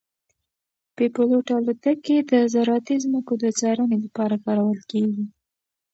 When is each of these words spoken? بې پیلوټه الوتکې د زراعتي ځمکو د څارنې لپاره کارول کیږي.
بې 0.95 1.05
پیلوټه 1.15 1.53
الوتکې 1.57 2.17
د 2.31 2.33
زراعتي 2.53 2.95
ځمکو 3.03 3.33
د 3.43 3.45
څارنې 3.59 3.97
لپاره 4.05 4.35
کارول 4.45 4.79
کیږي. 4.91 5.25